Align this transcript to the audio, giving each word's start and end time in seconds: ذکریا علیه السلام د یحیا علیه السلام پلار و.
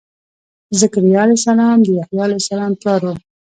ذکریا 0.81 1.19
علیه 1.25 1.37
السلام 1.39 1.77
د 1.83 1.87
یحیا 1.99 2.23
علیه 2.25 2.41
السلام 2.41 2.71
پلار 2.79 3.01
و. 3.05 3.15